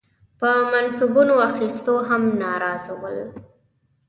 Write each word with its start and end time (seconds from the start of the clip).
په 0.39 0.49
منصبونو 0.71 1.33
اخیستو 1.49 1.95
هم 2.09 2.21
ناراضه 2.41 2.93
ول. 3.01 3.19